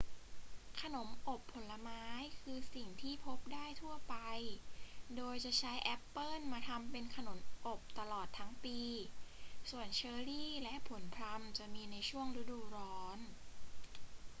[0.81, 2.05] ขนมอบผลไม้
[2.39, 4.15] คือสิ่งที่พบได้ทั่วไป
[5.15, 8.79] โดยจะใช้แอปเปิลมาทำเป็นขนมอบตลอดทั้งปี
[9.69, 13.19] ส่วนเชอร์รี และผลพลัมจะมีในช่วงฤดูร้อน